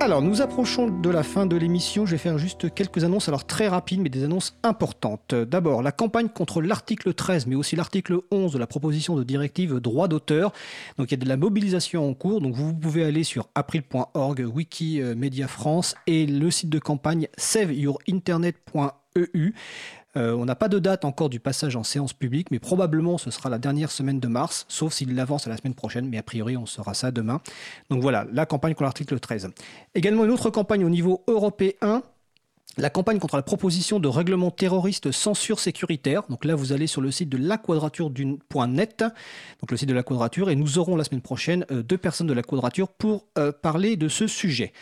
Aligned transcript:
Alors, 0.00 0.22
nous 0.22 0.42
approchons 0.42 0.88
de 0.88 1.10
la 1.10 1.24
fin 1.24 1.44
de 1.44 1.56
l'émission. 1.56 2.06
Je 2.06 2.12
vais 2.12 2.18
faire 2.18 2.38
juste 2.38 2.72
quelques 2.72 3.02
annonces, 3.02 3.28
alors 3.28 3.44
très 3.44 3.66
rapides, 3.66 4.00
mais 4.00 4.08
des 4.08 4.22
annonces 4.22 4.56
importantes. 4.62 5.34
D'abord, 5.34 5.82
la 5.82 5.90
campagne 5.90 6.28
contre 6.28 6.62
l'article 6.62 7.14
13, 7.14 7.48
mais 7.48 7.56
aussi 7.56 7.74
l'article 7.74 8.20
11 8.30 8.52
de 8.52 8.58
la 8.58 8.68
proposition 8.68 9.16
de 9.16 9.24
directive 9.24 9.80
droit 9.80 10.06
d'auteur. 10.06 10.52
Donc, 10.98 11.10
il 11.10 11.18
y 11.18 11.20
a 11.20 11.24
de 11.24 11.28
la 11.28 11.36
mobilisation 11.36 12.08
en 12.08 12.14
cours. 12.14 12.40
Donc, 12.40 12.54
vous 12.54 12.72
pouvez 12.72 13.04
aller 13.04 13.24
sur 13.24 13.48
april.org, 13.56 14.46
Wikimedia 14.54 15.48
France 15.48 15.96
et 16.06 16.26
le 16.26 16.48
site 16.52 16.70
de 16.70 16.78
campagne 16.78 17.26
saveyourinternet.eu. 17.36 19.52
Euh, 20.16 20.32
on 20.34 20.44
n'a 20.44 20.54
pas 20.54 20.68
de 20.68 20.78
date 20.78 21.04
encore 21.04 21.28
du 21.28 21.38
passage 21.40 21.76
en 21.76 21.82
séance 21.82 22.12
publique, 22.12 22.50
mais 22.50 22.58
probablement 22.58 23.18
ce 23.18 23.30
sera 23.30 23.50
la 23.50 23.58
dernière 23.58 23.90
semaine 23.90 24.20
de 24.20 24.28
mars, 24.28 24.64
sauf 24.68 24.92
s'il 24.94 25.14
l'avance 25.14 25.46
à 25.46 25.50
la 25.50 25.56
semaine 25.56 25.74
prochaine, 25.74 26.08
mais 26.08 26.18
a 26.18 26.22
priori 26.22 26.56
on 26.56 26.66
saura 26.66 26.94
ça 26.94 27.10
demain. 27.10 27.40
Donc 27.90 28.00
voilà, 28.00 28.26
la 28.32 28.46
campagne 28.46 28.72
contre 28.72 28.84
l'article 28.84 29.20
13. 29.20 29.50
Également 29.94 30.24
une 30.24 30.30
autre 30.30 30.50
campagne 30.50 30.84
au 30.84 30.90
niveau 30.90 31.22
européen 31.26 32.02
la 32.78 32.90
campagne 32.90 33.18
contre 33.18 33.34
la 33.36 33.42
proposition 33.42 33.98
de 33.98 34.06
règlement 34.06 34.52
terroriste 34.52 35.10
censure 35.10 35.58
sécuritaire. 35.58 36.22
Donc 36.28 36.44
là, 36.44 36.54
vous 36.54 36.72
allez 36.72 36.86
sur 36.86 37.00
le 37.00 37.10
site 37.10 37.28
de 37.28 37.36
la 37.36 37.58
quadrature 37.58 38.08
net, 38.68 39.00
donc 39.60 39.70
le 39.70 39.76
site 39.76 39.88
de 39.88 39.94
la 39.94 40.04
quadrature, 40.04 40.48
et 40.48 40.54
nous 40.54 40.78
aurons 40.78 40.94
la 40.94 41.02
semaine 41.02 41.20
prochaine 41.20 41.66
euh, 41.72 41.82
deux 41.82 41.98
personnes 41.98 42.28
de 42.28 42.32
la 42.32 42.42
quadrature 42.42 42.88
pour 42.88 43.26
euh, 43.36 43.50
parler 43.50 43.96
de 43.96 44.08
ce 44.08 44.28
sujet. 44.28 44.72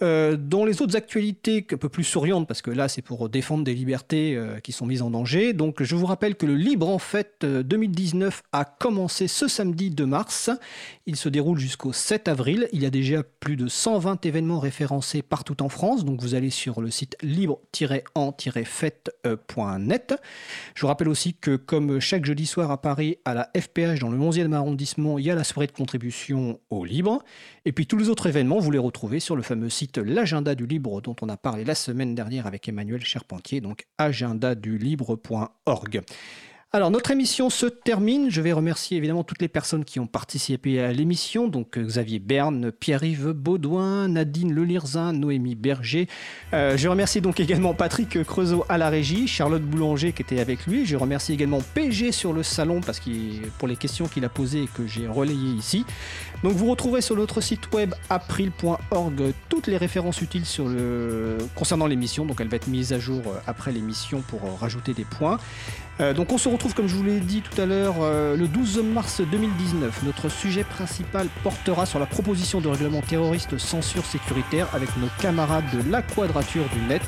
Euh, 0.00 0.36
dans 0.36 0.64
les 0.64 0.80
autres 0.80 0.94
actualités 0.94 1.66
un 1.72 1.76
peu 1.76 1.88
plus 1.88 2.04
souriantes, 2.04 2.46
parce 2.46 2.62
que 2.62 2.70
là 2.70 2.86
c'est 2.88 3.02
pour 3.02 3.28
défendre 3.28 3.64
des 3.64 3.74
libertés 3.74 4.36
euh, 4.36 4.60
qui 4.60 4.70
sont 4.70 4.86
mises 4.86 5.02
en 5.02 5.10
danger, 5.10 5.54
donc 5.54 5.82
je 5.82 5.96
vous 5.96 6.06
rappelle 6.06 6.36
que 6.36 6.46
le 6.46 6.54
Libre 6.54 6.88
en 6.88 6.98
Fête 6.98 7.44
2019 7.44 8.44
a 8.52 8.64
commencé 8.64 9.26
ce 9.26 9.48
samedi 9.48 9.90
2 9.90 10.06
mars. 10.06 10.50
Il 11.06 11.16
se 11.16 11.28
déroule 11.28 11.58
jusqu'au 11.58 11.92
7 11.92 12.28
avril. 12.28 12.68
Il 12.72 12.80
y 12.82 12.86
a 12.86 12.90
déjà 12.90 13.24
plus 13.24 13.56
de 13.56 13.66
120 13.66 14.24
événements 14.24 14.60
référencés 14.60 15.22
partout 15.22 15.60
en 15.62 15.68
France, 15.68 16.04
donc 16.04 16.20
vous 16.20 16.36
allez 16.36 16.50
sur 16.50 16.80
le 16.80 16.92
site 16.92 17.16
libre-en-fête.net. 17.22 20.14
Je 20.74 20.80
vous 20.80 20.86
rappelle 20.86 21.08
aussi 21.08 21.34
que 21.34 21.56
comme 21.56 21.98
chaque 21.98 22.24
jeudi 22.24 22.46
soir 22.46 22.70
à 22.70 22.80
Paris, 22.80 23.18
à 23.24 23.34
la 23.34 23.50
FPH 23.58 23.98
dans 23.98 24.10
le 24.10 24.18
11e 24.18 24.52
arrondissement, 24.52 25.18
il 25.18 25.24
y 25.24 25.30
a 25.30 25.34
la 25.34 25.42
soirée 25.44 25.66
de 25.66 25.72
contribution 25.72 26.60
au 26.70 26.84
Libre. 26.84 27.24
Et 27.64 27.72
puis 27.72 27.86
tous 27.86 27.96
les 27.96 28.08
autres 28.08 28.28
événements, 28.28 28.60
vous 28.60 28.70
les 28.70 28.78
retrouvez 28.78 29.18
sur 29.18 29.34
le 29.34 29.42
fameux 29.42 29.70
site 29.70 29.87
l'agenda 29.96 30.54
du 30.54 30.66
libre 30.66 31.00
dont 31.00 31.16
on 31.22 31.28
a 31.28 31.36
parlé 31.36 31.64
la 31.64 31.74
semaine 31.74 32.14
dernière 32.14 32.46
avec 32.46 32.68
Emmanuel 32.68 33.04
Charpentier, 33.04 33.60
donc 33.60 33.86
agendadulibre.org. 33.98 36.02
Alors 36.70 36.90
notre 36.90 37.10
émission 37.12 37.48
se 37.48 37.64
termine. 37.64 38.30
Je 38.30 38.42
vais 38.42 38.52
remercier 38.52 38.98
évidemment 38.98 39.24
toutes 39.24 39.40
les 39.40 39.48
personnes 39.48 39.86
qui 39.86 40.00
ont 40.00 40.06
participé 40.06 40.82
à 40.82 40.92
l'émission. 40.92 41.48
Donc 41.48 41.78
euh, 41.78 41.82
Xavier 41.82 42.18
Berne, 42.18 42.72
Pierre-Yves 42.72 43.30
Baudouin, 43.30 44.06
Nadine 44.08 44.54
Lelirzin, 44.54 45.14
Noémie 45.14 45.54
Berger. 45.54 46.08
Euh, 46.52 46.76
je 46.76 46.86
remercie 46.88 47.22
donc 47.22 47.40
également 47.40 47.72
Patrick 47.72 48.22
Creusot 48.22 48.66
à 48.68 48.76
la 48.76 48.90
régie, 48.90 49.26
Charlotte 49.26 49.62
Boulanger 49.62 50.12
qui 50.12 50.20
était 50.20 50.40
avec 50.40 50.66
lui. 50.66 50.84
Je 50.84 50.96
remercie 50.96 51.32
également 51.32 51.60
PG 51.72 52.12
sur 52.12 52.34
le 52.34 52.42
salon 52.42 52.82
parce 52.82 53.00
qu'il 53.00 53.40
pour 53.58 53.66
les 53.66 53.76
questions 53.76 54.06
qu'il 54.06 54.26
a 54.26 54.28
posées 54.28 54.64
et 54.64 54.68
que 54.68 54.86
j'ai 54.86 55.08
relayées 55.08 55.54
ici. 55.54 55.86
Donc 56.42 56.52
vous 56.52 56.66
retrouverez 56.70 57.00
sur 57.00 57.16
notre 57.16 57.40
site 57.40 57.72
web 57.72 57.94
april.org 58.10 59.32
toutes 59.48 59.68
les 59.68 59.78
références 59.78 60.20
utiles 60.20 60.44
concernant 61.54 61.86
l'émission. 61.86 62.26
Donc 62.26 62.42
elle 62.42 62.48
va 62.48 62.56
être 62.56 62.68
mise 62.68 62.92
à 62.92 62.98
jour 62.98 63.22
euh, 63.26 63.38
après 63.46 63.72
l'émission 63.72 64.20
pour 64.20 64.42
rajouter 64.60 64.92
des 64.92 65.06
points. 65.06 65.38
Euh, 66.00 66.14
donc 66.14 66.32
on 66.32 66.38
se 66.38 66.48
retrouve, 66.48 66.74
comme 66.74 66.86
je 66.86 66.94
vous 66.94 67.02
l'ai 67.02 67.20
dit 67.20 67.42
tout 67.42 67.60
à 67.60 67.66
l'heure, 67.66 67.96
euh, 68.00 68.36
le 68.36 68.46
12 68.46 68.82
mars 68.82 69.20
2019. 69.20 70.02
Notre 70.04 70.28
sujet 70.28 70.64
principal 70.64 71.26
portera 71.42 71.86
sur 71.86 71.98
la 71.98 72.06
proposition 72.06 72.60
de 72.60 72.68
règlement 72.68 73.00
terroriste 73.00 73.58
censure 73.58 74.04
sécuritaire 74.04 74.68
avec 74.74 74.96
nos 74.96 75.08
camarades 75.20 75.64
de 75.72 75.90
la 75.90 76.02
quadrature 76.02 76.64
du 76.72 76.80
net. 76.82 77.02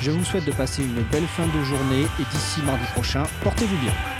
Je 0.00 0.10
vous 0.10 0.24
souhaite 0.24 0.46
de 0.46 0.52
passer 0.52 0.82
une 0.82 1.02
belle 1.12 1.26
fin 1.26 1.46
de 1.46 1.64
journée 1.64 2.02
et 2.02 2.24
d'ici 2.32 2.60
mardi 2.64 2.84
prochain, 2.94 3.24
portez-vous 3.42 3.76
bien. 3.78 4.13